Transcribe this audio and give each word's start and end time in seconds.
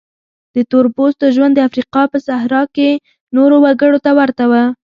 د 0.55 0.57
تور 0.71 0.85
پوستو 0.95 1.25
ژوند 1.35 1.53
د 1.55 1.59
افریقا 1.67 2.03
په 2.11 2.17
صحرا 2.27 2.61
کې 2.75 2.89
نورو 3.35 3.55
وګړو 3.65 3.99
ته 4.05 4.11
ورته 4.19 4.43
و. 4.51 4.53